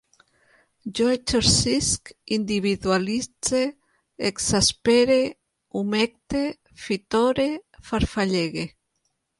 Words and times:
Jo 0.99 1.09
exercisc, 1.15 2.13
individualitze, 2.37 3.61
exaspere, 4.31 5.19
humecte, 5.83 6.45
fitore, 6.89 7.51
farfallege 7.93 8.69